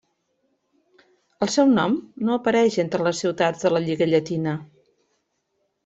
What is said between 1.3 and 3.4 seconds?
El seu nom no apareix entre les